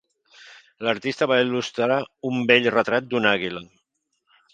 [0.85, 1.97] L'artista va il·lustrar
[2.31, 3.63] un bell retrat d'una àguila.